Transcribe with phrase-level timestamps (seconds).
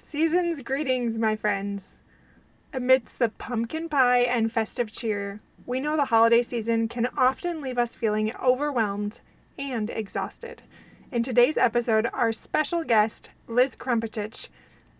[0.00, 1.98] Season's greetings, my friends.
[2.72, 7.76] Amidst the pumpkin pie and festive cheer, we know the holiday season can often leave
[7.78, 9.20] us feeling overwhelmed
[9.58, 10.62] and exhausted.
[11.10, 14.48] In today's episode, our special guest, Liz Krmpotich,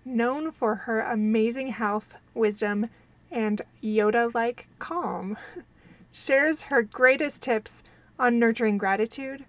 [0.04, 2.86] known for her amazing health, wisdom,
[3.30, 5.38] and Yoda like calm,
[6.12, 7.84] shares her greatest tips
[8.18, 9.44] on nurturing gratitude,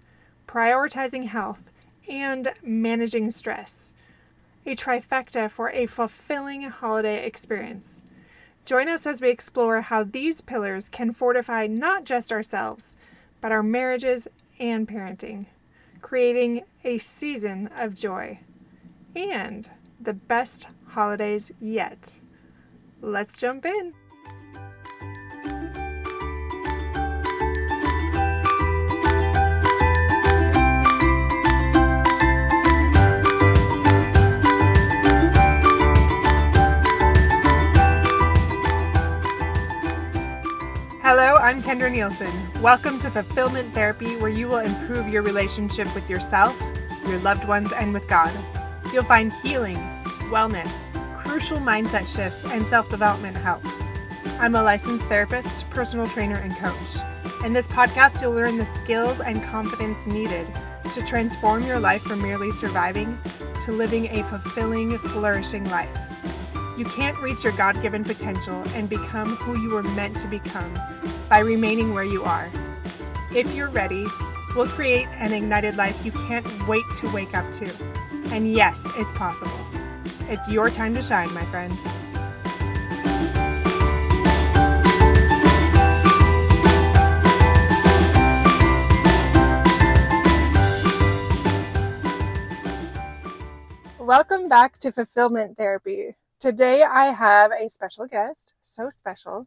[0.46, 1.72] prioritizing health,
[2.08, 3.94] and managing stress.
[4.66, 8.02] A trifecta for a fulfilling holiday experience.
[8.64, 12.94] Join us as we explore how these pillars can fortify not just ourselves,
[13.40, 14.28] but our marriages
[14.58, 15.46] and parenting,
[16.02, 18.38] creating a season of joy
[19.16, 22.20] and the best holidays yet.
[23.00, 23.94] Let's jump in.
[41.50, 42.30] I'm Kendra Nielsen.
[42.62, 46.56] Welcome to Fulfillment Therapy, where you will improve your relationship with yourself,
[47.08, 48.32] your loved ones, and with God.
[48.92, 49.74] You'll find healing,
[50.30, 50.86] wellness,
[51.18, 53.62] crucial mindset shifts, and self development help.
[54.38, 56.98] I'm a licensed therapist, personal trainer, and coach.
[57.44, 60.46] In this podcast, you'll learn the skills and confidence needed
[60.92, 63.18] to transform your life from merely surviving
[63.62, 65.98] to living a fulfilling, flourishing life.
[66.78, 70.72] You can't reach your God given potential and become who you were meant to become
[71.30, 72.50] by remaining where you are.
[73.32, 74.04] If you're ready,
[74.56, 77.72] we'll create an ignited life you can't wait to wake up to.
[78.32, 79.52] And yes, it's possible.
[80.28, 81.72] It's your time to shine, my friend.
[94.00, 96.16] Welcome back to Fulfillment Therapy.
[96.40, 99.46] Today I have a special guest, so special.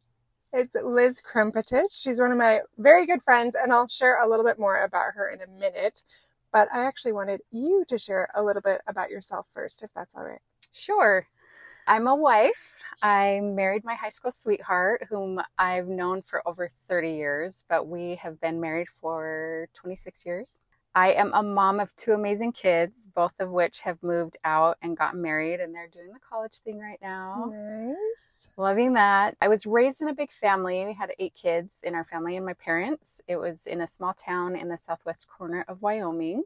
[0.56, 1.90] It's Liz Krmpotich.
[1.90, 5.16] She's one of my very good friends, and I'll share a little bit more about
[5.16, 6.04] her in a minute.
[6.52, 10.14] But I actually wanted you to share a little bit about yourself first, if that's
[10.16, 10.42] all right.
[10.72, 11.26] Sure.
[11.88, 12.52] I'm a wife.
[13.02, 18.20] I married my high school sweetheart, whom I've known for over 30 years, but we
[18.22, 20.52] have been married for 26 years.
[20.94, 24.96] I am a mom of two amazing kids, both of which have moved out and
[24.96, 27.52] gotten married, and they're doing the college thing right now.
[27.52, 28.33] Nice.
[28.56, 29.36] Loving that.
[29.42, 30.86] I was raised in a big family.
[30.86, 33.20] We had eight kids in our family and my parents.
[33.28, 36.44] It was in a small town in the southwest corner of Wyoming.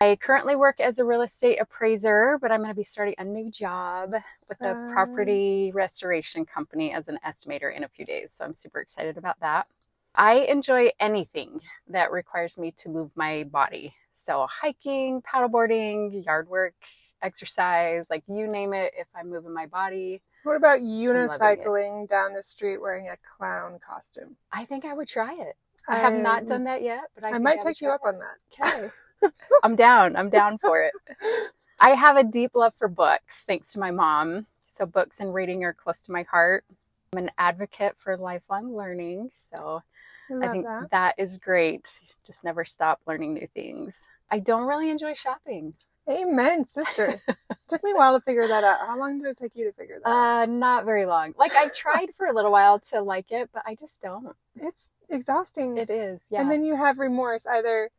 [0.00, 3.24] I currently work as a real estate appraiser, but I'm going to be starting a
[3.24, 4.14] new job
[4.48, 8.32] with a property restoration company as an estimator in a few days.
[8.36, 9.66] So I'm super excited about that.
[10.14, 13.94] I enjoy anything that requires me to move my body.
[14.26, 16.74] So hiking, paddleboarding, yard work,
[17.22, 20.22] exercise, like you name it, if I'm moving my body.
[20.44, 24.36] What about unicycling down the street wearing a clown costume?
[24.52, 25.56] I think I would try it.
[25.88, 28.18] I have not done that yet, but I, I might would take you up on
[28.18, 28.68] that.
[28.68, 28.90] Okay.
[29.62, 30.16] I'm down.
[30.16, 30.92] I'm down for it.
[31.80, 34.46] I have a deep love for books, thanks to my mom.
[34.76, 36.64] So books and reading are close to my heart.
[37.12, 39.82] I'm an advocate for lifelong learning, so
[40.30, 40.90] I I think that.
[40.90, 41.86] that is great.
[42.26, 43.94] Just never stop learning new things.
[44.30, 45.74] I don't really enjoy shopping.
[46.08, 47.20] Amen, sister.
[47.68, 48.80] Took me a while to figure that out.
[48.86, 50.42] How long did it take you to figure that out?
[50.42, 51.32] Uh, not very long.
[51.38, 54.36] Like I tried for a little while to like it, but I just don't.
[54.56, 55.78] It's exhausting.
[55.78, 56.42] It is, yeah.
[56.42, 57.90] And then you have remorse either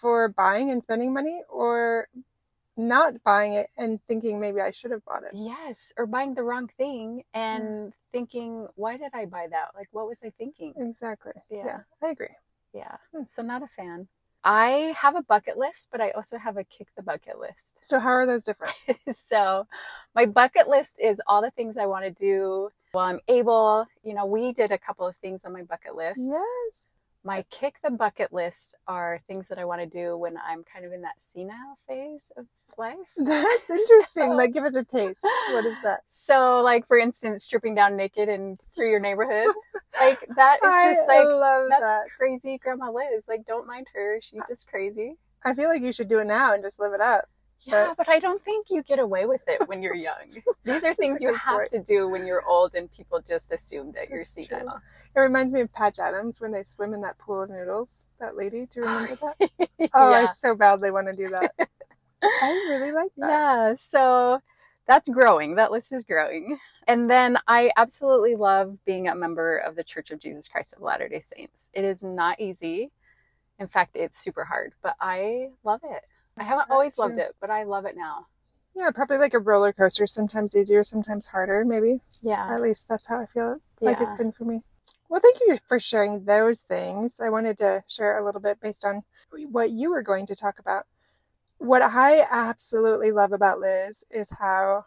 [0.00, 2.08] for buying and spending money or
[2.76, 5.30] not buying it and thinking maybe I should have bought it.
[5.34, 9.70] yes, or buying the wrong thing and thinking, why did I buy that?
[9.74, 10.74] Like, what was I thinking?
[10.76, 11.32] Exactly.
[11.50, 11.62] Yeah.
[11.66, 12.28] yeah I agree.
[12.72, 13.22] Yeah, Hmm.
[13.34, 14.06] so not a fan.
[14.44, 17.58] I have a bucket list, but I also have a kick the bucket list.
[17.88, 18.74] So how are those different?
[19.30, 19.66] so
[20.14, 23.86] my bucket list is all the things I want to do while I'm able.
[24.02, 26.20] You know, we did a couple of things on my bucket list.
[26.20, 26.72] Yes.
[27.28, 30.86] My kick the bucket list are things that I want to do when I'm kind
[30.86, 32.46] of in that senile phase of
[32.78, 32.96] life.
[33.18, 34.30] That's interesting.
[34.30, 35.20] Like give us a taste.
[35.52, 36.00] What is that?
[36.28, 39.48] So, like for instance, stripping down naked and through your neighborhood,
[39.98, 41.26] like that is just like
[41.70, 42.02] that's that.
[42.18, 43.24] crazy, Grandma Liz.
[43.26, 45.16] Like, don't mind her; she's just crazy.
[45.46, 47.24] I feel like you should do it now and just live it up.
[47.64, 50.42] Yeah, but I don't think you get away with it when you're young.
[50.64, 54.08] These are things you have to do when you're old, and people just assume that
[54.08, 54.80] you're senile.
[55.14, 57.88] It reminds me of Patch Adams when they swim in that pool of noodles.
[58.20, 59.68] That lady, do you oh, remember that?
[59.94, 60.26] Oh, yeah.
[60.28, 61.54] I so badly want to do that.
[62.22, 63.28] I really like that.
[63.28, 64.40] Yeah, so
[64.86, 65.54] that's growing.
[65.54, 66.58] That list is growing.
[66.88, 70.82] And then I absolutely love being a member of the Church of Jesus Christ of
[70.82, 71.68] Latter day Saints.
[71.74, 72.90] It is not easy.
[73.58, 76.02] In fact, it's super hard, but I love it.
[76.40, 78.26] I haven't always loved it, but I love it now.
[78.74, 82.00] Yeah, probably like a roller coaster, sometimes easier, sometimes harder, maybe.
[82.22, 82.54] Yeah.
[82.54, 84.62] At least that's how I feel like it's been for me.
[85.08, 87.14] Well, thank you for sharing those things.
[87.18, 89.02] I wanted to share a little bit based on
[89.50, 90.86] what you were going to talk about.
[91.56, 94.84] What I absolutely love about Liz is how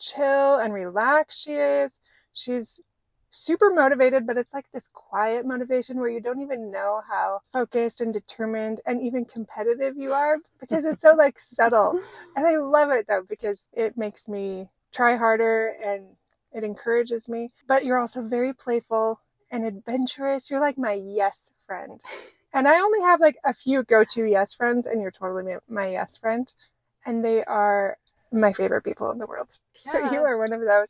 [0.00, 1.92] chill and relaxed she is.
[2.32, 2.80] She's
[3.32, 8.00] super motivated, but it's like this quiet motivation where you don't even know how focused
[8.00, 11.98] and determined and even competitive you are because it's so like subtle.
[12.36, 16.04] And I love it though because it makes me try harder and
[16.52, 17.50] it encourages me.
[17.66, 19.18] But you're also very playful
[19.50, 20.50] and adventurous.
[20.50, 22.00] You're like my yes friend.
[22.54, 25.58] And I only have like a few go to yes friends, and you're totally my,
[25.68, 26.52] my yes friend.
[27.06, 27.96] And they are
[28.30, 29.48] my favorite people in the world.
[29.80, 30.88] So you are one of those.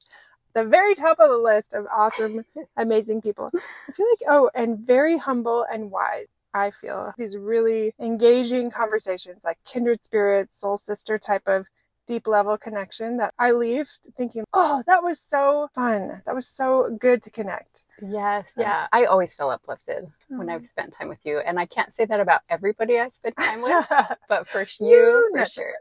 [0.54, 2.44] The very top of the list of awesome,
[2.76, 3.50] amazing people.
[3.54, 6.26] I feel like, oh, and very humble and wise.
[6.54, 11.66] I feel these really engaging conversations, like kindred spirits, soul sister type of
[12.06, 16.20] deep level connection that I leave thinking, oh, that was so fun.
[16.26, 17.68] That was so good to connect.
[18.02, 18.44] Yes.
[18.56, 18.86] Yeah.
[18.92, 20.50] I always feel uplifted when Mhm.
[20.50, 21.38] I've spent time with you.
[21.38, 23.72] And I can't say that about everybody I spend time with,
[24.28, 25.74] but for You, you, for sure.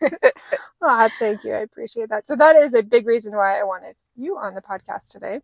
[0.82, 1.54] Ah, thank you.
[1.54, 2.26] I appreciate that.
[2.26, 5.40] So that is a big reason why I wanted you on the podcast today.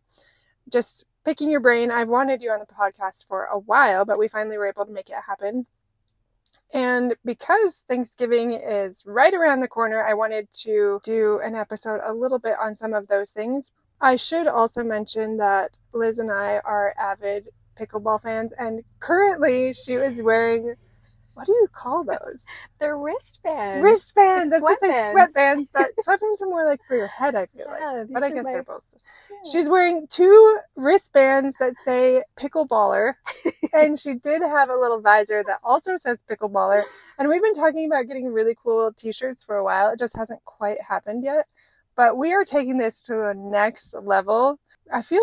[0.69, 1.91] Just picking your brain.
[1.91, 4.93] I've wanted you on the podcast for a while, but we finally were able to
[4.93, 5.67] make it happen.
[6.73, 12.15] And because Thanksgiving is right around the corner, I wanted to do an episode a
[12.15, 13.73] little bit on some of those things.
[14.01, 19.95] I should also mention that Liz and I are avid pickleball fans, and currently she
[19.95, 20.75] is wearing
[21.41, 22.41] what do you call those?
[22.81, 23.83] They're wristbands.
[23.83, 24.51] Wristbands.
[24.51, 25.15] That's what I Sweatbands.
[25.15, 28.09] sweatbands, but sweatbands are more like for your head, I feel like.
[28.11, 28.83] But I guess they're both.
[28.93, 29.51] Yeah.
[29.51, 33.15] She's wearing two wristbands that say pickleballer,
[33.73, 36.83] and she did have a little visor that also says pickleballer.
[37.19, 39.89] And we've been talking about getting really cool t shirts for a while.
[39.89, 41.47] It just hasn't quite happened yet.
[41.97, 44.61] But we are taking this to a next level.
[44.93, 45.23] I feel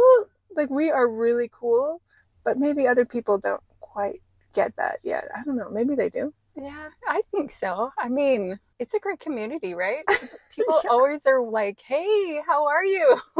[0.55, 2.01] like we are really cool,
[2.43, 4.21] but maybe other people don't quite
[4.57, 5.25] get that yet.
[5.35, 5.69] I don't know.
[5.69, 6.33] Maybe they do.
[6.55, 7.91] Yeah, I think so.
[7.99, 10.03] I mean, it's a great community, right?
[10.55, 10.89] People Yeah.
[10.89, 13.17] always are like, "Hey, how are you?"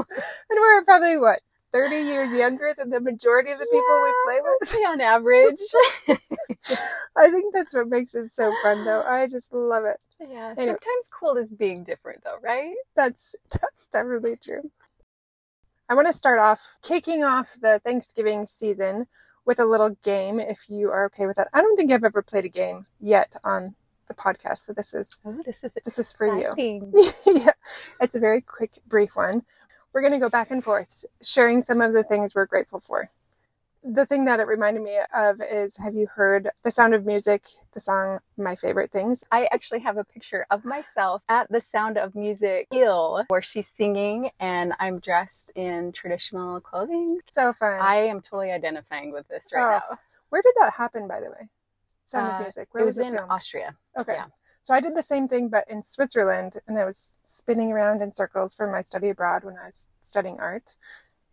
[0.50, 1.40] And we're probably what,
[1.74, 4.86] 30 years younger than the majority of the people we play with?
[4.88, 5.60] on average.
[7.18, 9.02] I think that's what makes it so fun though.
[9.02, 10.00] I just love it.
[10.20, 10.54] yeah.
[10.58, 10.78] Anyway.
[10.78, 12.76] Sometimes cool is being different, though, right?
[12.96, 14.70] That's that's definitely true.
[15.90, 19.08] I want to start off kicking off the Thanksgiving season
[19.48, 21.48] with a little game if you are okay with that.
[21.54, 23.74] I don't think I've ever played a game yet on
[24.08, 26.54] the podcast, so this is Oh, this is this is for you.
[27.26, 27.52] yeah,
[28.02, 29.42] it's a very quick, brief one.
[29.94, 33.10] We're going to go back and forth, sharing some of the things we're grateful for.
[33.90, 37.44] The thing that it reminded me of is have you heard The Sound of Music,
[37.74, 39.24] the song My Favorite Things?
[39.32, 43.68] I actually have a picture of myself at the Sound of Music Hill where she's
[43.78, 47.20] singing and I'm dressed in traditional clothing.
[47.34, 47.80] So fun.
[47.80, 50.00] I am totally identifying with this right Oh, now.
[50.30, 51.48] Where did that happen, by the way?
[52.08, 52.68] Sound Uh, of Music.
[52.72, 53.32] Where It was it in filmed?
[53.32, 53.74] Austria.
[53.98, 54.16] Okay.
[54.16, 54.26] yeah.
[54.64, 58.14] So I did the same thing, but in Switzerland, and I was spinning around in
[58.14, 60.74] circles for my study abroad when I was studying art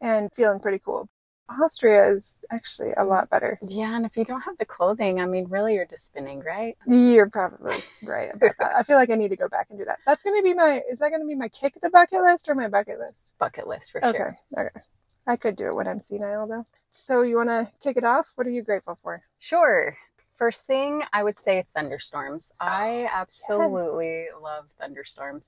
[0.00, 1.08] and feeling pretty cool.
[1.49, 3.58] Austria is actually a lot better.
[3.67, 6.76] Yeah, and if you don't have the clothing, I mean, really, you're just spinning, right?
[6.87, 8.31] You're probably right.
[8.61, 9.99] I feel like I need to go back and do that.
[10.06, 12.49] That's going to be my, is that going to be my kick the bucket list
[12.49, 13.19] or my bucket list?
[13.38, 14.17] Bucket list for Okay.
[14.19, 14.36] sure.
[14.58, 14.81] Okay.
[15.27, 16.65] I could do it when I'm senile though.
[17.06, 18.27] So you want to kick it off?
[18.34, 19.22] What are you grateful for?
[19.41, 19.96] Sure.
[20.39, 22.51] First thing, I would say thunderstorms.
[22.60, 25.44] Oh, I absolutely love thunderstorms.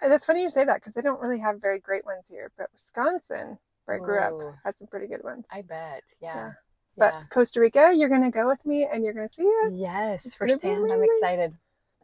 [0.00, 2.66] That's funny you say that because they don't really have very great ones here, but
[2.72, 5.44] Wisconsin, where I grew up, had some pretty good ones.
[5.50, 6.02] I bet.
[6.20, 6.34] Yeah.
[6.34, 6.52] Yeah.
[6.96, 7.22] But Yeah.
[7.30, 9.72] Costa Rica, you're going to go with me and you're going to see it.
[9.72, 10.90] Yes, It's firsthand.
[10.92, 11.54] I'm excited.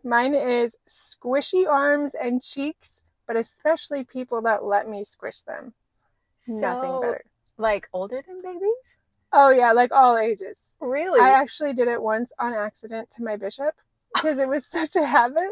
[0.04, 2.90] Mine is squishy arms and cheeks,
[3.26, 5.75] but especially people that let me squish them.
[6.47, 7.25] Nothing better.
[7.58, 8.62] Like older than babies?
[9.32, 10.56] Oh, yeah, like all ages.
[10.80, 11.20] Really?
[11.20, 13.75] I actually did it once on accident to my bishop
[14.14, 15.50] because it was such a habit.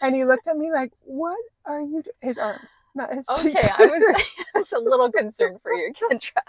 [0.00, 2.14] And he looked at me like, What are you doing?
[2.20, 3.60] His arms, not his cheeks.
[3.60, 4.22] okay, I was,
[4.54, 6.42] I was a little concerned for you, Kendra.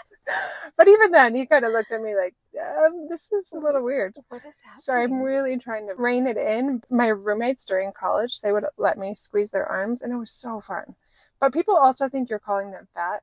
[0.77, 3.83] but even then, he kind of looked at me like, um, This is a little
[3.83, 4.15] weird.
[4.29, 4.81] What is happening?
[4.81, 6.81] So I'm really trying to rein it in.
[6.89, 10.61] My roommates during college, they would let me squeeze their arms, and it was so
[10.65, 10.95] fun.
[11.39, 13.21] But people also think you're calling them fat.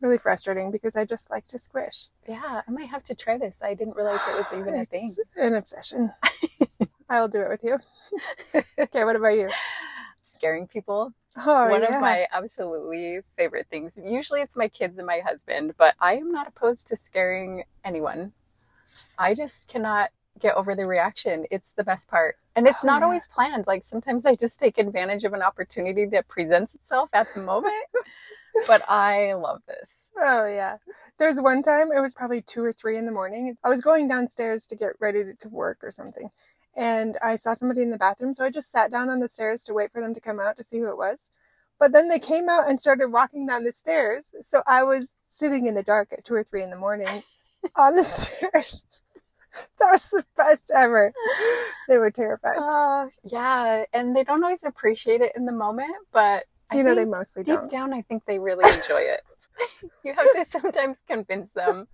[0.00, 2.08] Really frustrating because I just like to squish.
[2.28, 3.54] Yeah, I might have to try this.
[3.62, 5.14] I didn't realize it was even a thing.
[5.36, 6.12] An obsession.
[7.14, 7.78] I'll do it with you.
[8.78, 9.48] okay, what about you?
[10.36, 11.12] Scaring people.
[11.36, 11.90] Oh, One yeah.
[11.90, 13.92] One of my absolutely favorite things.
[13.96, 18.32] Usually it's my kids and my husband, but I am not opposed to scaring anyone.
[19.18, 21.46] I just cannot get over the reaction.
[21.50, 22.36] It's the best part.
[22.56, 23.04] And it's Oh, not yeah.
[23.04, 23.66] always planned.
[23.66, 27.74] Like sometimes I just take advantage of an opportunity that presents itself at the moment.
[28.66, 29.90] but I love this.
[30.18, 30.78] Oh yeah.
[31.18, 33.56] There's one time it was probably two or three in the morning.
[33.64, 36.30] I was going downstairs to get ready to work or something,
[36.76, 39.62] and I saw somebody in the bathroom, so I just sat down on the stairs
[39.64, 41.30] to wait for them to come out to see who it was.
[41.78, 45.66] But then they came out and started walking down the stairs, so I was sitting
[45.66, 47.22] in the dark at two or three in the morning
[47.76, 48.84] on the stairs.
[49.78, 51.12] That was the best ever.
[51.88, 52.56] They were terrified.
[52.58, 56.96] Uh, yeah, and they don't always appreciate it in the moment, but I you know,
[56.96, 57.70] they mostly deep don't.
[57.70, 59.20] down, I think they really enjoy it.
[60.04, 61.86] you have to sometimes convince them.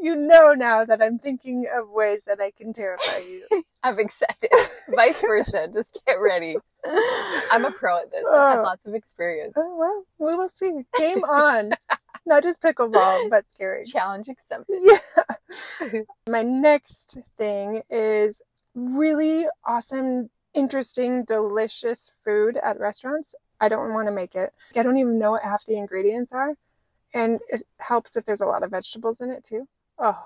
[0.00, 3.46] You know now that I'm thinking of ways that I can terrify you.
[3.82, 4.50] I'm excited.
[4.94, 5.68] Vice versa.
[5.72, 6.56] Just get ready.
[7.50, 8.24] I'm a pro at this.
[8.30, 8.62] I've had Oh.
[8.62, 9.54] lots of experience.
[9.56, 10.82] Oh well, we will see.
[10.96, 11.72] Game on.
[12.26, 13.86] Not just pickleball, but scary.
[13.86, 14.78] Challenge accepted.
[14.82, 16.00] Yeah.
[16.28, 18.40] My next thing is
[18.74, 23.34] really awesome, interesting, delicious food at restaurants.
[23.60, 24.52] I don't want to make it.
[24.76, 26.54] I don't even know what half the ingredients are.
[27.12, 29.66] And it helps if there's a lot of vegetables in it too.
[30.00, 30.18] Oh,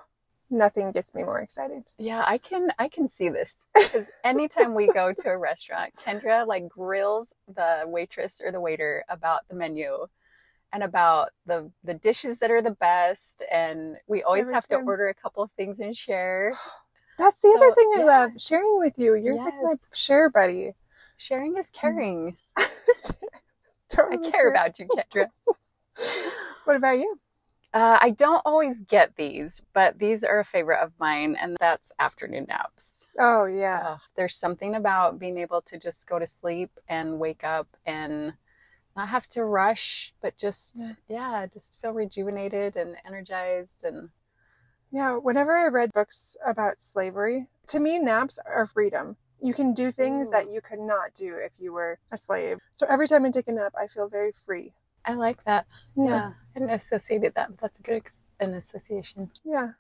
[0.51, 1.85] nothing gets me more excited.
[1.99, 6.47] Yeah, I can I can see this because anytime we go to a restaurant, Kendra
[6.47, 10.07] like grills the waitress or the waiter about the menu
[10.73, 14.77] and about the the dishes that are the best, and we always Every have to
[14.77, 16.59] order a couple of things and share.
[17.19, 18.05] That's the other So, thing I yeah.
[18.05, 19.15] love sharing with you.
[19.15, 19.63] You're like Yes.
[19.63, 20.75] my share buddy.
[21.17, 22.05] Sharing is mm-hmm.
[22.07, 22.37] caring.
[24.11, 24.51] I care true.
[24.51, 25.31] about you, Kendra.
[26.65, 27.19] What about you?
[27.75, 31.91] Uh, I don't always get these, but these are a favorite of mine, and that's
[31.99, 32.85] afternoon naps.
[33.19, 33.83] Oh yeah.
[33.95, 38.33] Ugh, there's something about being able to just go to sleep and wake up and
[38.97, 40.93] not have to rush, but just, Yeah.
[41.09, 43.83] yeah, just feel rejuvenated and energized.
[43.83, 44.11] And
[44.93, 49.17] Yeah, whenever I read books about slavery, to me, naps are freedom.
[49.41, 50.31] You can do things Ooh.
[50.31, 52.61] that you could not do if you were a slave.
[52.77, 54.73] So every time I take a nap, I feel very free.
[55.05, 55.67] I like that.
[55.97, 57.51] Yeah, I hadn't associated that.
[57.61, 59.31] That's a good ex- an association.
[59.45, 59.71] Yeah.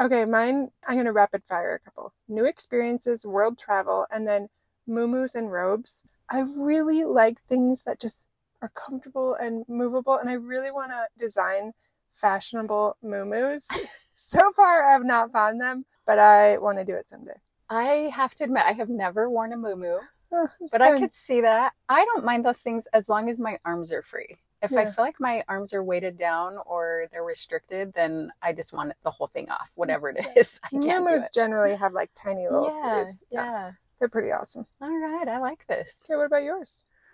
[0.00, 2.12] Okay, mine, I'm going to rapid fire a couple.
[2.28, 4.48] New experiences, world travel, and then
[4.88, 5.94] muumuus and robes.
[6.28, 8.16] I really like things that just
[8.60, 11.72] are comfortable and movable, and I really want to design
[12.20, 13.62] fashionable muumuus.
[14.16, 17.38] so far, I've not found them, but I want to do it someday.
[17.70, 20.00] I have to admit, I have never worn a muumuu,
[20.36, 21.72] Oh, but I could see that.
[21.88, 24.36] I don't mind those things as long as my arms are free.
[24.62, 28.72] If I feel like my arms are weighted down or they're restricted, then I just
[28.72, 30.58] want the whole thing off, whatever it is.
[30.64, 31.32] I can't do it.
[31.34, 33.16] generally have like tiny little Yeah, sleeves.
[33.30, 33.70] yeah.
[33.98, 34.66] They're pretty awesome.
[34.80, 35.86] All right, I like this.
[36.04, 36.72] Okay, what about yours?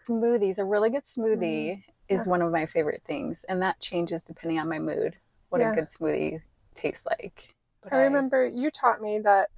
[0.09, 2.29] Smoothies, a really good smoothie is Mm-hmm.
[2.29, 2.31] Yeah.
[2.31, 5.17] one of my favorite things, and that changes depending on my mood.
[5.51, 5.73] What Yeah.
[5.73, 6.41] a good smoothie
[6.75, 7.55] tastes like.
[7.83, 9.51] But I remember you taught me that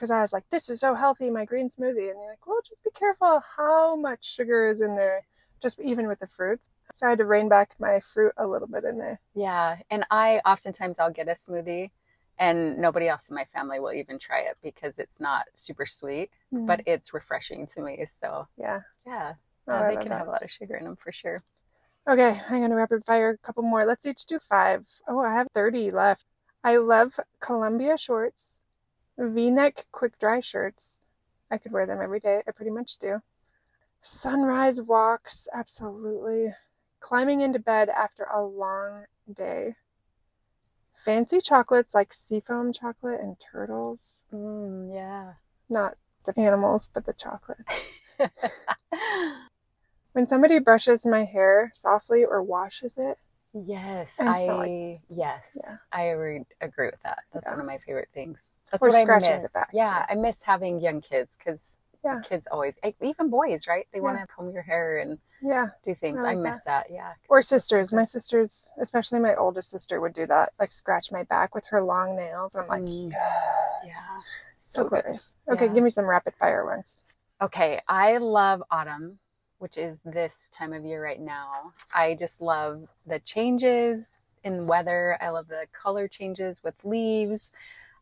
[0.00, 2.08] because I was like, this is so healthy, my green smoothie.
[2.08, 5.26] And you're like, well, just be careful how much sugar is in there,
[5.62, 6.70] just even with the fruits.
[6.96, 9.20] So I had to rein back my fruit a little bit in there.
[9.34, 11.90] Yeah, and I oftentimes I'll get a smoothie,
[12.38, 16.30] and nobody else in my family will even try it because it's not super sweet,
[16.66, 18.06] but it's refreshing to me.
[18.22, 18.80] So yeah.
[19.06, 19.34] yeah,
[19.68, 20.18] Oh, uh, they can that.
[20.18, 21.42] have a lot of sugar in them for sure.
[22.08, 23.84] Okay, I'm going to rapid fire a couple more.
[23.84, 24.86] Let's each do five.
[25.06, 26.24] Oh, I have 30 left.
[26.64, 28.49] I love Columbia shorts,
[29.28, 30.98] v neck quick dry shirts.
[31.50, 32.42] I could wear them every day.
[32.46, 33.20] I pretty much do.
[34.02, 36.54] Sunrise walks, absolutely.
[37.00, 39.74] Climbing into bed after a long day.
[41.04, 43.98] Fancy chocolates like seafoam chocolate and turtles.
[44.32, 45.32] Mm, yeah.
[45.68, 47.58] Not the animals, but the chocolate.
[50.12, 53.16] When somebody brushes my hair softly or washes it,
[53.54, 55.76] yes, I like- yes, Yeah.
[55.92, 57.20] I agree, agree with that.
[57.32, 57.52] That's Yeah.
[57.52, 58.36] one of my favorite things.
[58.70, 59.42] That's Or what I miss.
[59.42, 60.06] the back, yeah.
[60.08, 61.60] I miss having young kids because
[62.04, 62.20] Yeah.
[62.20, 63.86] kids always, even boys, right?
[63.92, 65.68] They want to comb your hair and yeah.
[65.84, 66.18] do things.
[66.18, 66.90] I I, miss that.
[66.90, 67.12] Yeah.
[67.28, 67.92] Or sisters.
[67.92, 71.82] My sisters, especially my oldest sister, would do that, like scratch my back with her
[71.82, 72.54] long nails.
[72.54, 73.10] I'm like, Mm.
[73.12, 73.20] yes.
[73.84, 74.20] Yeah.
[74.68, 75.34] So So glorious.
[75.48, 75.72] Okay, Yeah.
[75.72, 76.96] give me some rapid fire ones.
[77.42, 79.18] Okay, I love autumn,
[79.58, 81.72] which is this time of year right now.
[81.92, 84.06] I just love the changes
[84.44, 85.18] in weather.
[85.20, 87.50] I love the color changes with leaves.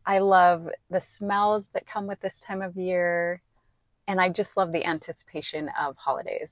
[0.09, 3.43] I love the smells that come with this time of year.
[4.07, 6.49] And I just love the anticipation of holidays.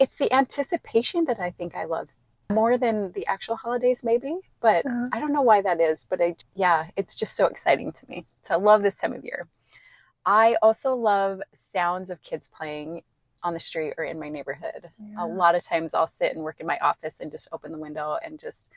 [0.00, 2.08] It's the anticipation that I think I love
[2.50, 4.34] more than the actual holidays, maybe.
[4.60, 5.08] But Uh-huh.
[5.12, 6.04] I don't know why that is.
[6.10, 8.26] But I, yeah, it's just so exciting to me.
[8.42, 9.46] So I love this time of year.
[10.26, 11.40] I also love
[11.72, 13.02] sounds of kids playing
[13.44, 14.90] on the street or in my neighborhood.
[14.98, 15.24] Yeah.
[15.24, 17.78] A lot of times I'll sit and work in my office and just open the
[17.78, 18.68] window and just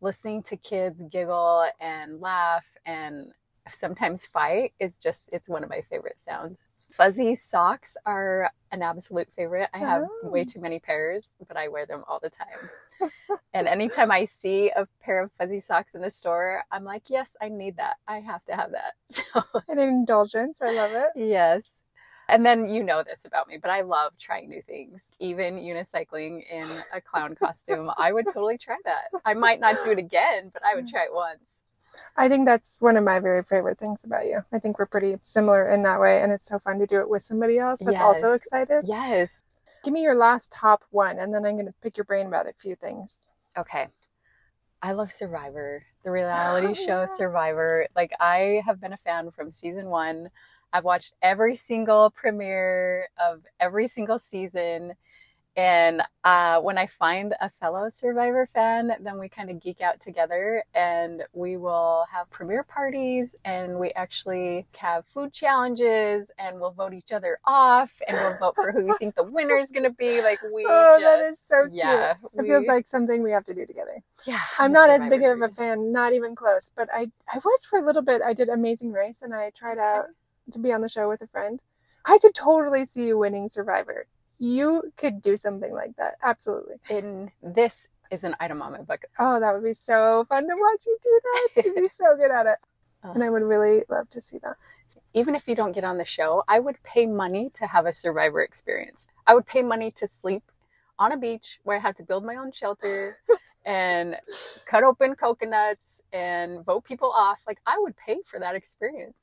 [0.00, 3.34] listening to kids giggle and laugh and
[3.78, 6.58] sometimes fight is just it's one of my favorite sounds.
[6.96, 9.70] Fuzzy socks are an absolute favorite.
[9.72, 10.28] I have Oh.
[10.28, 13.10] way too many pairs, but I wear them all the time.
[13.54, 17.28] and anytime I see a pair of fuzzy socks in the store, I'm like, yes,
[17.40, 17.96] I need that.
[18.08, 18.94] I have to have that.
[19.32, 20.58] So, An indulgence.
[20.60, 21.10] I love it.
[21.16, 21.62] yes.
[22.28, 25.00] And then you know this about me, but I love trying new things.
[25.18, 29.08] Even unicycling in a clown costume, I would totally try that.
[29.24, 31.40] I might not do it again, but I would try it once.
[32.16, 34.40] I think that's one of my very favorite things about you.
[34.52, 37.08] I think we're pretty similar in that way, and it's so fun to do it
[37.08, 38.84] with somebody else that's also excited.
[38.86, 39.28] Yes.
[39.84, 42.46] Give me your last top one, and then I'm going to pick your brain about
[42.46, 43.16] a few things.
[43.56, 43.88] Okay.
[44.82, 47.16] I love Survivor, the reality Oh, show yeah.
[47.16, 47.86] Survivor.
[47.94, 50.30] Like, I have been a fan from season one.
[50.72, 54.94] I've watched every single premiere of every single season.
[55.56, 60.00] And uh, when I find a fellow Survivor fan, then we kind of geek out
[60.02, 66.70] together and we will have premiere parties and we actually have food challenges and we'll
[66.70, 69.82] vote each other off and we'll vote for who we think the winner is going
[69.82, 70.22] to be.
[70.22, 71.74] Like, we Oh, just, that is so cute.
[71.74, 72.14] yeah.
[72.38, 74.00] It feels like something we have to do together.
[74.24, 77.60] yeah, I'm not as big of a fan, not even close, but I I was
[77.68, 78.22] for a little bit.
[78.24, 80.06] I did Amazing Race, and I tried out
[80.52, 81.60] to be on the show with a friend.
[82.04, 84.06] I could totally see you winning Survivor.
[84.40, 86.14] You could do something like that.
[86.24, 86.76] Absolutely.
[86.88, 87.74] And this
[88.10, 89.10] is an item on my bucket.
[89.18, 91.64] Oh, that would be so fun to watch you do that.
[91.64, 92.58] You'd be so good at it.
[93.02, 93.14] Uh-huh.
[93.14, 94.56] And I would really love to see that.
[95.14, 97.94] Even if you don't get on the show, I would pay money to have a
[97.94, 99.06] survivor experience.
[99.26, 100.42] I would pay money to sleep
[100.98, 103.16] on a beach where I have to build my own shelter
[103.64, 104.16] and
[104.66, 107.38] cut open coconuts and vote people off.
[107.46, 109.14] Like I would pay for that experience.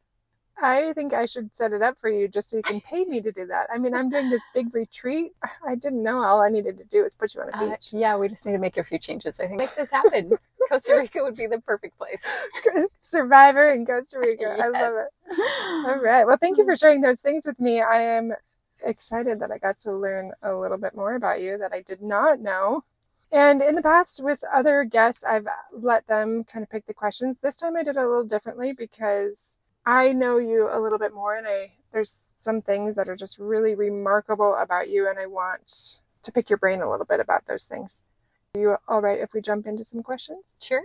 [0.62, 3.22] I think I should set it up for you just so you can pay me
[3.22, 3.68] to do that.
[3.74, 5.34] I mean, I'm doing this big retreat.
[5.68, 7.90] I didn't know all I needed to do was put you on a Uh, beach.
[7.92, 9.40] yeah, we just need to make a few changes.
[9.40, 10.32] I think make this happen.
[10.70, 12.20] Costa Rica would be the perfect place.
[13.10, 14.58] Survivor in Costa Rica.
[14.62, 15.40] I love it.
[15.88, 16.26] All right.
[16.26, 17.82] Well, thank you for sharing those things with me.
[17.82, 18.34] I am
[18.84, 22.02] excited that I got to learn a little bit more about you that I did
[22.02, 22.84] not know.
[23.32, 27.38] And in the past, with other guests, I've let them kind of pick the questions.
[27.42, 31.14] This time I did it a little differently because I know you a little bit
[31.14, 35.28] more, and I there's some things that are just really remarkable about you, and I
[35.28, 38.02] want to pick your brain a little bit about those things.
[38.54, 40.54] Are you all right if we jump into some questions?
[40.62, 40.84] Sure.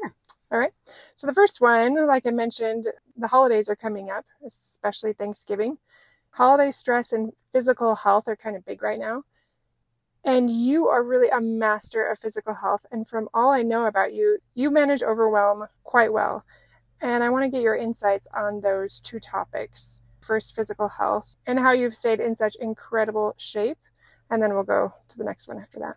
[0.53, 0.71] All right.
[1.17, 2.87] So the first one, like I mentioned,
[3.17, 5.79] the holidays are coming up, especially Thanksgiving.
[6.31, 9.25] Holiday stress and physical health are kind of big right now.
[10.25, 12.83] And you are really a master of physical health.
[12.93, 16.45] And from all I know about you, you manage overwhelm quite well.
[17.03, 20.01] And I want to get your insights on those two topics.
[20.23, 23.79] First, physical health and how you've stayed in such incredible shape.
[24.31, 25.97] And then we'll go to the next one after that.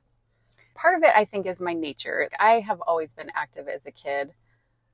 [0.75, 3.91] part of it i think is my nature i have always been active as a
[3.91, 4.33] kid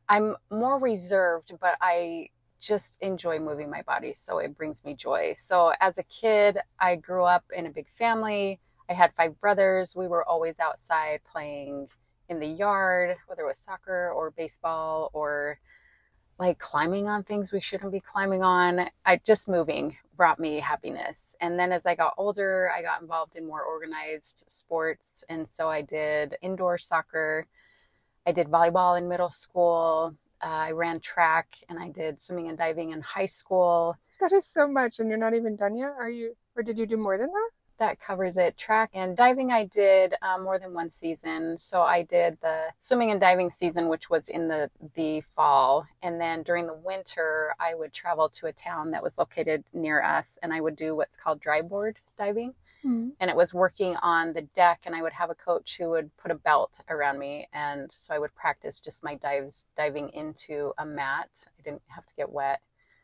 [0.10, 2.28] i'm more reserved but i
[2.60, 6.96] just enjoy moving my body so it brings me joy so as a kid i
[6.96, 11.88] grew up in a big family i had five brothers we were always outside playing
[12.30, 15.60] in the yard whether it was soccer or baseball or
[16.42, 21.18] like climbing on things we shouldn't be climbing on i just moving brought me happiness
[21.42, 25.24] and then as I got older, I got involved in more organized sports.
[25.28, 27.48] And so I did indoor soccer.
[28.28, 30.16] I did volleyball in middle school.
[30.44, 33.98] Uh, I ran track and I did swimming and diving in high school.
[34.20, 35.94] That is so much, and you're not even done yet.
[36.00, 37.50] Are you, or did you do more than that?
[37.82, 38.60] That covers it.
[38.60, 41.58] Track and diving, I did uh, more than one season.
[41.58, 45.88] So I did the swimming and diving season, which was in the, the fall.
[46.04, 50.00] And then during the winter, I would travel to a town that was located near
[50.04, 52.54] us and I would do what's called dry board diving.
[53.20, 56.10] and it was working on the deck and i would have a coach who would
[56.18, 60.74] put a belt around me and so i would practice just my dives diving into
[60.80, 62.60] a mat i didn't have to get wet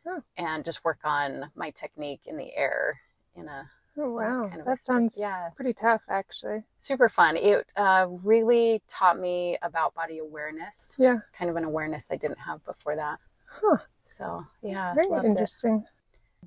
[0.07, 0.23] Oh.
[0.37, 2.99] and just work on my technique in the air
[3.35, 6.63] in a Oh wow, kind of that sounds yeah pretty tough, actually.
[6.81, 12.05] super fun it uh, really taught me about body awareness Yeah, kind of an awareness
[12.11, 13.77] i didn't have before that Huh.
[14.17, 15.29] so yeah very loved it.
[15.29, 15.85] interesting.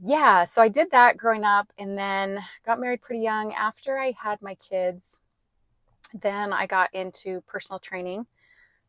[0.04, 3.52] yeah, so I did that growing up and then got married pretty young.
[3.52, 5.02] After I had my kids,
[6.22, 8.26] then I got into personal training,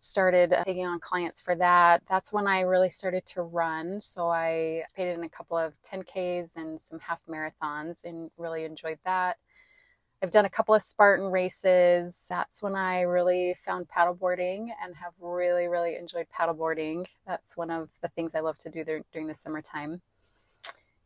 [0.02, 2.02] started uh, taking on clients for that.
[2.10, 4.02] That's when I really started to run.
[4.02, 8.98] So I participated in a couple of 10Ks and some half marathons and really enjoyed
[9.06, 9.38] that.
[10.24, 12.14] I've done a couple of Spartan races.
[12.30, 17.06] That's when I really found paddleboarding and have really, really enjoyed paddleboarding.
[17.26, 20.02] That's one of the things I love to do there during the summertime.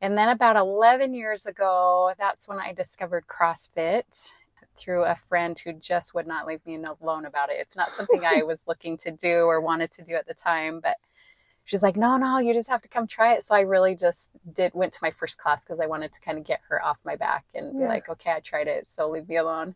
[0.01, 4.03] And then about 11 years ago, that's when I discovered CrossFit
[4.77, 7.57] through a friend who just would not leave me alone about it.
[7.59, 10.79] It's not something I was looking to do or wanted to do at the time,
[10.81, 10.97] but
[11.65, 13.45] she's like, no, no, you just have to come try it.
[13.45, 16.37] So I really just did went to my first class because I wanted to kind
[16.37, 19.27] of get her off my back and be like, okay, I tried it, so leave
[19.27, 19.75] me alone.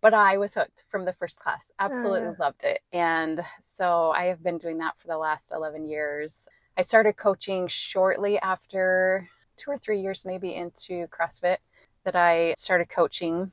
[0.00, 1.64] But I was hooked from the first class.
[1.80, 2.34] Oh, Absolutely yeah.
[2.38, 2.80] loved it.
[2.92, 3.40] And
[3.76, 6.34] so I have been doing that for the last 11 years.
[6.76, 11.58] I started coaching shortly after two or three years, maybe into CrossFit,
[12.04, 13.50] that I started coaching.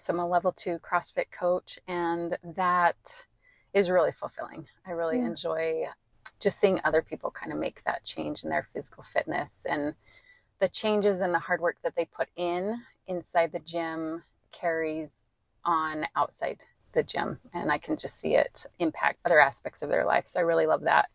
[0.00, 2.96] So I'm a level two CrossFit coach, and that
[3.74, 4.66] is really fulfilling.
[4.86, 5.26] I really Yeah.
[5.26, 5.86] enjoy
[6.40, 9.94] just seeing other people kind of make that change in their physical fitness and
[10.58, 15.10] the changes and the hard work that they put in inside the gym carries
[15.64, 16.58] on outside
[16.92, 20.26] the gym and I can just see it impact other aspects of their life.
[20.26, 21.10] So I really love that.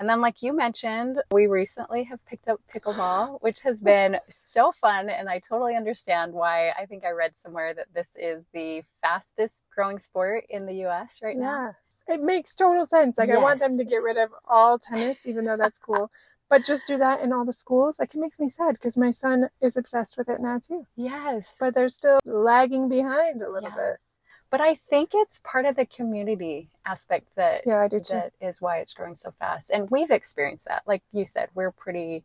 [0.00, 4.72] And then like you mentioned, we recently have picked up pickleball, which has been so
[4.80, 8.82] fun and I totally understand why I think I read somewhere that this is the
[9.02, 11.72] fastest growing sport in the US right now.
[12.08, 12.14] Yeah.
[12.14, 13.16] It makes total sense.
[13.16, 16.10] Like I want them to get rid of all tennis, even though that's cool.
[16.50, 17.96] But just do that in all the schools.
[17.98, 20.86] Like it makes me sad because my son is obsessed with it now too.
[20.96, 21.44] Yes.
[21.58, 23.92] But they're still lagging behind a little Yeah.
[23.92, 24.00] bit.
[24.54, 28.14] But I think it's part of the community aspect that Yeah, I do too.
[28.14, 29.68] that is why it's growing so fast.
[29.70, 30.84] And we've experienced that.
[30.86, 32.24] Like you said, we're pretty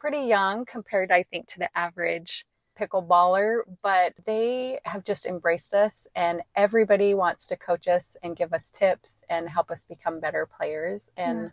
[0.00, 2.46] pretty young compared I think to the average
[2.80, 8.54] pickleballer, but they have just embraced us and everybody wants to coach us and give
[8.54, 11.48] us tips and help us become better players and Yeah.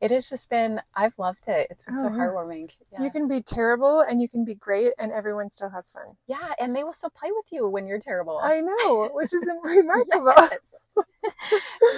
[0.00, 1.68] It has just been I've loved it.
[1.70, 2.26] It's been so Oh, yeah.
[2.26, 2.70] heartwarming.
[2.92, 3.02] Yeah.
[3.04, 6.16] You can be terrible and you can be great and everyone still has fun.
[6.28, 8.38] yeah, and they will still play with you when you're terrible.
[8.42, 10.50] I know, which is remarkable.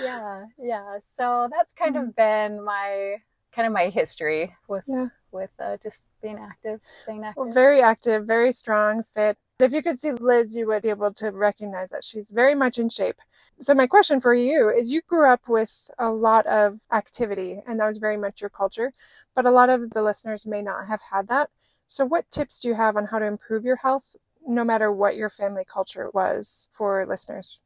[0.03, 0.99] Yeah, yeah.
[1.19, 3.17] So that's kind of been my
[3.55, 5.09] kind of my history with Yeah.
[5.33, 7.45] with uh, just being active, staying active.
[7.45, 9.37] Well, very active, very strong, fit.
[9.59, 12.79] If you could see Liz, you would be able to recognize that she's very much
[12.79, 13.17] in shape.
[13.61, 17.79] So my question for you is you grew up with a lot of activity and
[17.79, 18.93] that was very much your culture,
[19.35, 21.51] but a lot of the listeners may not have had that.
[21.87, 24.05] So what tips do you have on how to improve your health
[24.47, 27.61] no matter what your family culture was for listeners?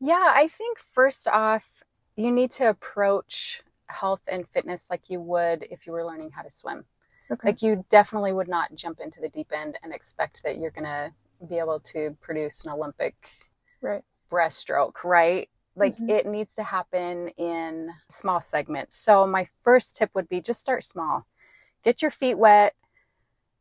[0.00, 1.64] Yeah, I think first off,
[2.14, 6.42] you need to approach health and fitness like you would if you were learning how
[6.42, 6.84] to swim.
[7.32, 7.48] Okay.
[7.48, 11.10] Like you definitely would not jump into the deep end and expect that you're gonna
[11.48, 13.16] be able to produce an Olympic
[13.80, 14.02] Right.
[14.30, 15.48] Breaststroke, right?
[15.76, 16.10] Like Mhm.
[16.10, 18.98] it needs to happen in small segments.
[18.98, 21.26] So my first tip would be just start small.
[21.84, 22.74] Get your feet wet.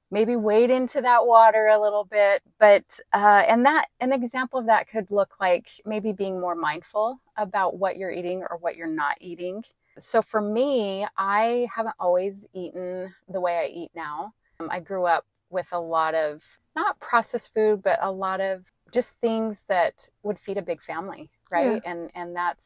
[0.10, 4.68] Maybe wade into that water a little bit, but uh, and that an example of
[4.68, 8.88] that could look like maybe being more mindful about what you're eating or what you're
[8.88, 9.64] not eating.
[10.00, 14.34] So for me, I haven't always eaten the way I eat now.
[14.62, 16.42] Um, I grew up with a lot of
[16.76, 18.64] not processed food, but a lot of
[18.98, 21.82] just things that would feed a big family, right?
[21.86, 22.66] And and that's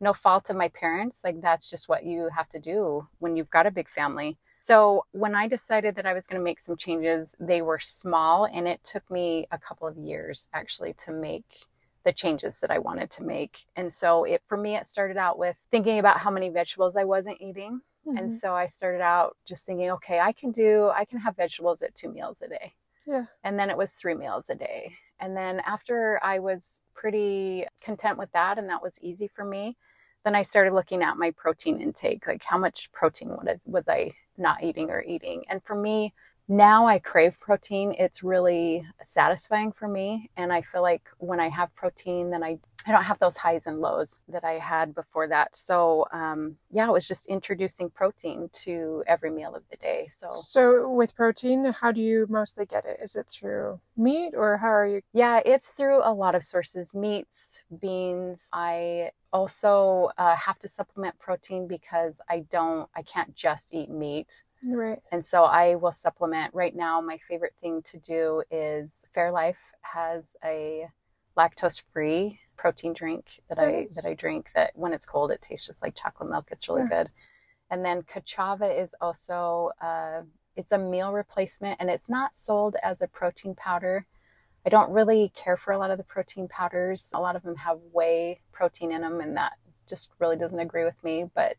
[0.00, 1.18] no fault of my parents.
[1.24, 4.38] Like that's just what you have to do when you've got a big family.
[4.66, 8.46] So when I decided that I was going to make some changes, they were small
[8.46, 11.46] and it took me a couple of years actually to make
[12.04, 13.56] the changes that I wanted to make.
[13.76, 17.04] And so it for me it started out with thinking about how many vegetables I
[17.04, 17.80] wasn't eating.
[18.16, 18.38] And Mhm.
[18.40, 21.94] so I started out just thinking, okay, I can do I can have vegetables at
[21.94, 22.74] two meals a day.
[23.06, 23.26] Yeah.
[23.44, 24.96] And then it was three meals a day.
[25.22, 26.62] And then after I was
[26.94, 29.76] pretty content with that and that was easy for me,
[30.24, 33.30] then I started looking at my protein intake, like how much protein
[33.64, 35.44] was, I not eating or eating.
[35.48, 36.12] And for me,
[36.52, 37.94] now I crave protein.
[37.98, 40.30] It's really satisfying for me.
[40.36, 43.62] And I feel like when I have protein, then I, I don't have those highs
[43.64, 45.56] and lows that I had before that.
[45.56, 50.10] So, um, yeah, it was just introducing protein to every meal of the day.
[50.20, 52.98] So, So with protein, how do you mostly get it?
[53.02, 55.00] Is it through meat or how are you?
[55.14, 57.38] Yeah, it's through a lot of sources meats,
[57.80, 58.40] beans.
[58.52, 64.28] I also uh, have to supplement protein because I don't, I can't just eat meat.
[64.64, 65.00] Right.
[65.10, 66.54] And so I will supplement.
[66.54, 70.86] Right now, my favorite thing to do is Fairlife has a
[71.36, 75.66] lactose free protein drink that I that I drink that when it's cold it tastes
[75.66, 76.48] just like chocolate milk.
[76.50, 77.04] It's really Yeah.
[77.04, 77.10] good.
[77.70, 80.22] And then Ka'Chava is also uh,
[80.56, 84.06] it's a meal replacement and it's not sold as a protein powder.
[84.66, 87.06] I don't really care for a lot of the protein powders.
[87.14, 89.54] A lot of them have whey protein in them and that
[89.88, 91.56] just really doesn't agree with me, but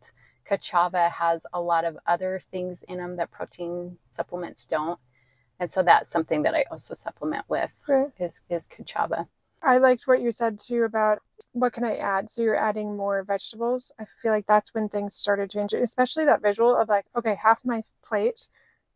[0.50, 5.00] Ka'Chava has a lot of other things in them that protein supplements don't.
[5.60, 8.12] And so that's something that I also supplement with Right.
[8.20, 9.28] is is Ka'Chava.
[9.62, 11.20] I liked what you said too about
[11.54, 12.32] what can I add?
[12.32, 13.92] So you're adding more vegetables.
[14.00, 17.60] I feel like that's when things started changing, especially that visual of like, okay, half
[17.64, 18.48] my plate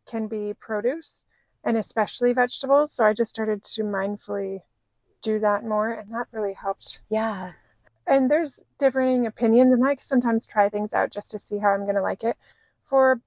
[0.06, 1.24] can be produce
[1.64, 2.92] and especially vegetables.
[2.92, 4.62] So I just started to mindfully
[5.22, 7.00] do that more and that really helped.
[7.08, 7.52] Yeah.
[8.08, 11.84] And there's differing opinions, and I sometimes try things out just to see how I'm
[11.84, 12.36] going to like it.
[12.88, 13.20] For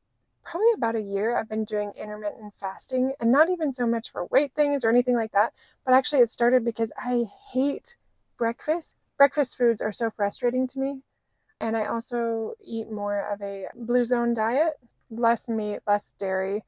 [0.44, 4.26] probably about a year, I've been doing intermittent fasting, and not even so much for
[4.26, 5.54] weight things or anything like that,
[5.86, 7.96] but actually it started because I hate
[8.38, 8.96] breakfast.
[9.18, 11.02] Breakfast foods are so frustrating to me.
[11.60, 14.74] And I also eat more of a blue zone diet,
[15.12, 16.64] less meat, less dairy.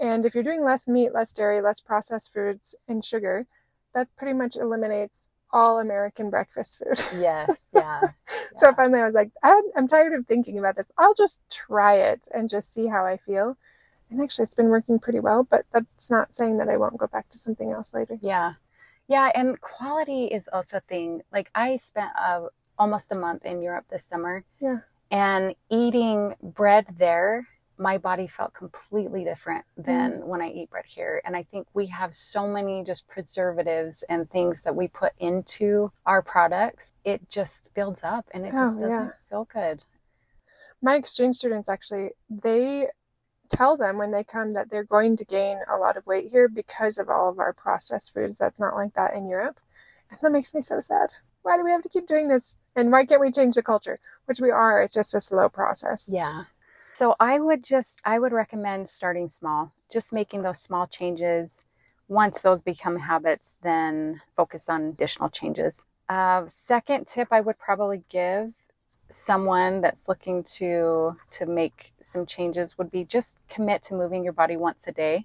[0.00, 3.46] And if you're doing less meat, less dairy, less processed foods, and sugar,
[3.94, 6.98] that pretty much eliminates all American breakfast food.
[7.18, 8.00] Yes, yeah.
[8.58, 10.86] so finally I was like, I'm, I'm tired of thinking about this.
[10.98, 13.56] I'll just try it and just see how I feel.
[14.10, 17.06] And actually, it's been working pretty well, but that's not saying that I won't go
[17.06, 18.18] back to something else later.
[18.22, 18.54] Yeah.
[19.06, 19.30] Yeah.
[19.34, 21.22] And quality is also a thing.
[21.30, 22.46] Like, I spent uh,
[22.78, 24.44] almost a month in Europe this summer.
[24.60, 24.78] Yeah.
[25.10, 27.46] And eating bread there
[27.78, 30.24] my body felt completely different than mm.
[30.24, 31.22] when I eat bread here.
[31.24, 35.92] And I think we have so many just preservatives and things that we put into
[36.04, 36.92] our products.
[37.04, 39.10] It just builds up and it oh, just doesn't yeah.
[39.30, 39.84] feel good.
[40.82, 42.88] My exchange students actually, they
[43.50, 46.48] tell them when they come that they're going to gain a lot of weight here
[46.48, 48.36] because of all of our processed foods.
[48.38, 49.58] That's not like that in Europe.
[50.10, 51.10] And that makes me so sad.
[51.42, 52.54] Why do we have to keep doing this?
[52.76, 54.00] And why can't we change the culture?
[54.26, 54.82] Which we are.
[54.82, 56.04] It's just a slow process.
[56.08, 56.44] Yeah.
[56.98, 61.48] So I would just, I would recommend starting small, just making those small changes.
[62.08, 65.74] Once those become habits, then focus on additional changes.
[66.08, 68.52] Uh, second tip I would probably give
[69.12, 74.32] someone that's looking to to make some changes would be just commit to moving your
[74.32, 75.24] body once a day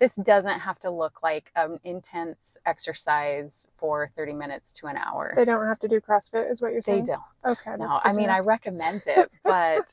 [0.00, 5.32] this doesn't have to look like an intense exercise for 30 minutes to an hour.
[5.36, 7.06] They don't have to do CrossFit is what you're saying?
[7.06, 7.58] They don't.
[7.58, 7.76] Okay.
[7.78, 8.32] No, I mean know.
[8.32, 9.86] I recommend it, but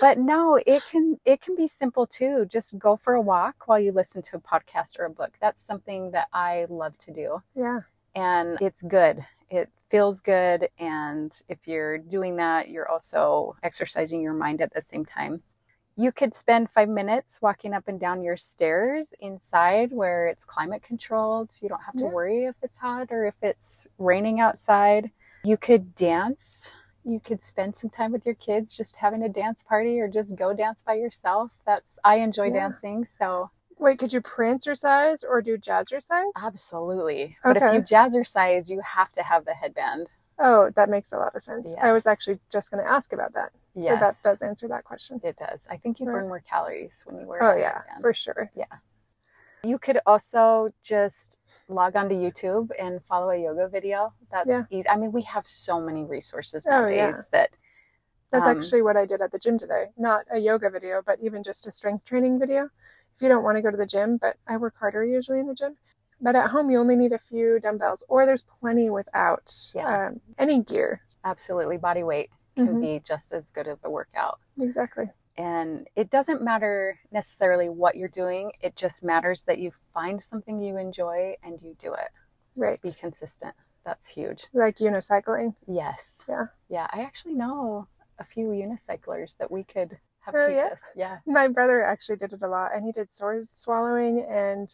[0.00, 2.46] but no, it can it can be simple too.
[2.50, 5.32] Just go for a walk while you listen to a podcast or a book.
[5.40, 7.42] That's something that I love to do.
[7.54, 7.80] Yeah.
[8.14, 9.24] And it's good.
[9.48, 14.82] It feels good and if you're doing that, you're also exercising your mind at the
[14.82, 15.42] same time
[15.96, 20.82] you could spend five minutes walking up and down your stairs inside where it's climate
[20.82, 21.50] controlled.
[21.52, 22.10] So you don't have to yeah.
[22.10, 25.10] worry if it's hot or if it's raining outside.
[25.44, 26.40] You could dance.
[27.04, 30.34] You could spend some time with your kids just having a dance party or just
[30.36, 31.50] go dance by yourself.
[31.66, 32.68] That's I enjoy yeah.
[32.68, 33.06] dancing.
[33.18, 36.30] So Wait, could you prancercise or do jazzercise?
[36.36, 37.36] Absolutely.
[37.44, 37.52] Okay.
[37.52, 40.06] But if you jazzercise, you have to have the headband.
[40.38, 41.70] Oh, that makes a lot of sense.
[41.70, 41.78] Yes.
[41.82, 43.50] I was actually just going to ask about that.
[43.74, 43.94] Yes.
[43.94, 45.20] So that does answer that question.
[45.24, 45.60] It does.
[45.70, 47.42] I think you burn more calories when you wear.
[47.42, 48.50] Oh yeah, for sure.
[48.54, 48.64] Yeah.
[49.64, 51.16] You could also just
[51.68, 54.12] log onto YouTube and follow a yoga video.
[54.30, 54.64] That's yeah.
[54.70, 54.88] easy.
[54.88, 57.22] I mean, we have so many resources nowadays oh, yeah.
[57.32, 57.50] that.
[58.30, 59.86] That's um, actually what I did at the gym today.
[59.96, 62.64] Not a yoga video, but even just a strength training video.
[63.14, 65.46] If you don't want to go to the gym, but I work harder usually in
[65.46, 65.76] the gym.
[66.20, 70.08] But at home, you only need a few dumbbells, or there's plenty without yeah.
[70.08, 71.02] um, any gear.
[71.24, 72.80] Absolutely, body weight can mm-hmm.
[72.80, 74.38] be just as good of a workout.
[74.60, 75.10] Exactly.
[75.36, 80.60] And it doesn't matter necessarily what you're doing, it just matters that you find something
[80.60, 82.08] you enjoy and you do it.
[82.54, 82.80] Right.
[82.82, 83.54] Be consistent.
[83.84, 84.44] That's huge.
[84.52, 85.54] Like unicycling?
[85.66, 85.98] Yes.
[86.28, 86.46] Yeah.
[86.68, 86.86] Yeah.
[86.92, 87.88] I actually know
[88.18, 90.74] a few unicyclers that we could have oh, yeah?
[90.94, 91.16] yeah.
[91.26, 94.72] My brother actually did it a lot and he did sword swallowing and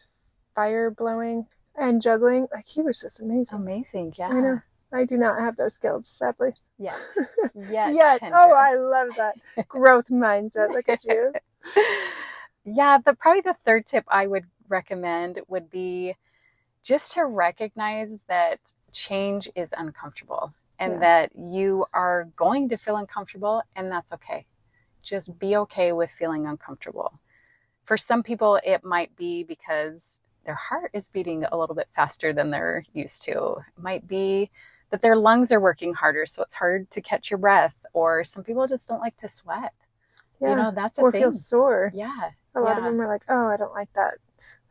[0.53, 2.47] fire blowing and juggling.
[2.53, 3.55] Like he was just amazing.
[3.55, 4.13] Amazing.
[4.17, 4.27] Yeah.
[4.27, 4.61] I know.
[4.91, 6.53] I do not have those skills, sadly.
[6.77, 6.97] Yeah.
[7.55, 7.93] Yet.
[7.93, 8.21] Yet.
[8.23, 9.35] Oh, I love that
[9.67, 10.69] growth mindset.
[10.69, 11.33] Look at you.
[12.65, 16.15] Yeah, the probably the third tip I would recommend would be
[16.83, 18.59] just to recognize that
[18.91, 20.99] change is uncomfortable and yeah.
[20.99, 24.45] that you are going to feel uncomfortable and that's okay.
[25.01, 27.19] Just be okay with feeling uncomfortable.
[27.85, 32.33] For some people it might be because their heart is beating a little bit faster
[32.33, 33.55] than they're used to.
[33.55, 34.51] It might be
[34.91, 37.75] that their lungs are working harder, so it's hard to catch your breath.
[37.93, 39.73] Or some people just don't like to sweat.
[40.41, 40.51] Yeah.
[40.51, 41.05] You know, that's a thing.
[41.05, 41.21] or thing.
[41.21, 41.91] feel sore.
[41.93, 42.29] Yeah.
[42.55, 42.77] A lot yeah.
[42.77, 44.15] of them are like, oh, I don't like that.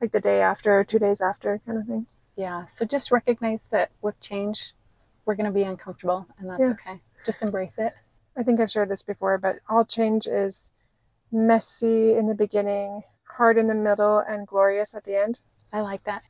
[0.00, 2.06] Like the day after, two days after, kind of thing.
[2.36, 2.66] Yeah.
[2.74, 4.72] So just recognize that with change,
[5.24, 6.68] we're going to be uncomfortable, and that's yeah.
[6.68, 7.00] okay.
[7.26, 7.92] Just embrace it.
[8.36, 10.70] I think I've shared this before, but all change is
[11.32, 15.40] messy in the beginning, hard in the middle, and glorious at the end.
[15.72, 16.22] I like that.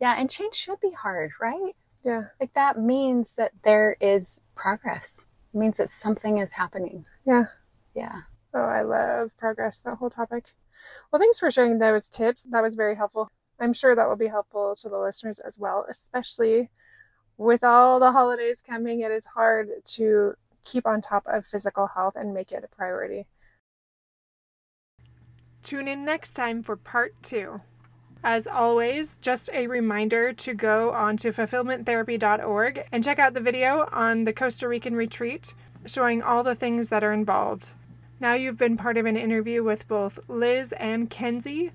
[0.00, 1.74] Yeah, and change should be hard, right?
[2.04, 2.24] Yeah.
[2.40, 5.06] Like that means that there is progress.
[5.54, 7.04] It means that something is happening.
[7.26, 7.44] Yeah.
[7.94, 8.22] Yeah.
[8.54, 10.46] Oh, I love progress, that whole topic.
[11.10, 12.42] Well, thanks for sharing those tips.
[12.50, 13.30] That was very helpful.
[13.60, 16.70] I'm sure that will be helpful to the listeners as well, especially
[17.38, 19.00] with all the holidays coming.
[19.00, 20.34] It is hard to
[20.64, 23.26] keep on top of physical health and make it a priority.
[25.62, 27.60] Tune in next time for part two.
[28.24, 33.88] As always, just a reminder to go on to fulfillmenttherapy.org and check out the video
[33.90, 35.54] on the Costa Rican retreat
[35.86, 37.72] showing all the things that are involved.
[38.20, 41.72] Now you've been part of an interview with both Liz and Kenzie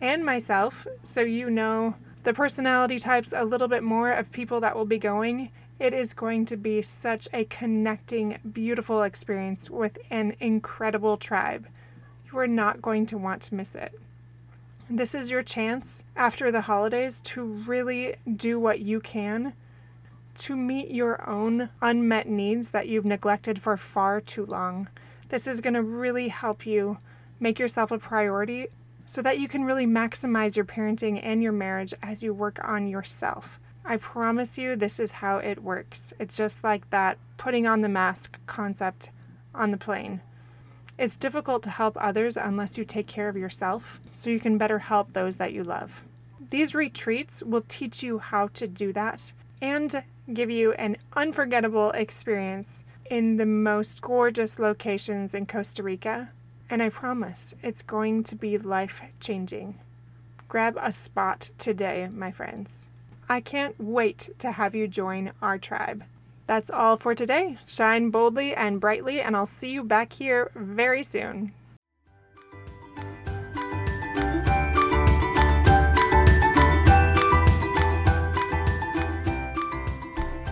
[0.00, 4.76] and myself, so you know the personality types a little bit more of people that
[4.76, 5.50] will be going.
[5.80, 11.66] It is going to be such a connecting, beautiful experience with an incredible tribe.
[12.30, 13.98] You are not going to want to miss it.
[14.90, 19.52] This is your chance after the holidays to really do what you can
[20.36, 24.88] to meet your own unmet needs that you've neglected for far too long.
[25.28, 26.96] This is going to really help you
[27.38, 28.68] make yourself a priority
[29.04, 32.88] so that you can really maximize your parenting and your marriage as you work on
[32.88, 33.60] yourself.
[33.84, 36.14] I promise you, this is how it works.
[36.18, 39.10] It's just like that putting on the mask concept
[39.54, 40.22] on the plane.
[40.98, 44.80] It's difficult to help others unless you take care of yourself so you can better
[44.80, 46.02] help those that you love.
[46.50, 49.32] These retreats will teach you how to do that
[49.62, 50.02] and
[50.34, 56.32] give you an unforgettable experience in the most gorgeous locations in Costa Rica.
[56.68, 59.78] And I promise it's going to be life changing.
[60.48, 62.88] Grab a spot today, my friends.
[63.28, 66.04] I can't wait to have you join our tribe.
[66.48, 67.58] That's all for today.
[67.66, 71.52] Shine boldly and brightly, and I'll see you back here very soon.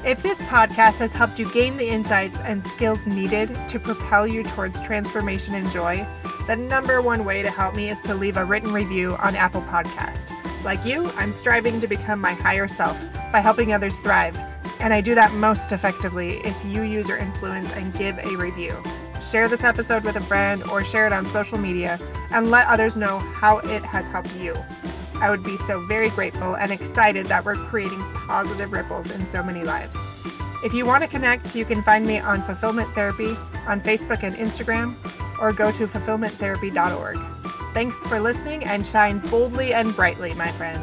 [0.04, 4.42] If this podcast has helped you gain the insights and skills needed to propel you
[4.42, 6.06] towards transformation and joy,
[6.46, 9.62] the number one way to help me is to leave a written review on Apple
[9.62, 10.30] Podcast.
[10.62, 14.38] Like you, I'm striving to become my higher self by helping others thrive
[14.80, 18.82] and I do that most effectively if you use your influence and give a review.
[19.22, 21.98] Share this episode with a friend or share it on social media
[22.30, 24.54] and let others know how it has helped you.
[25.20, 29.42] I would be so very grateful and excited that we're creating positive ripples in so
[29.42, 29.96] many lives.
[30.62, 33.36] If you want to connect, you can find me on Fulfillment Therapy
[33.66, 34.94] on Facebook and Instagram
[35.40, 37.18] or go to fulfillmenttherapy.org.
[37.74, 40.82] Thanks for listening and shine boldly and brightly, my friend.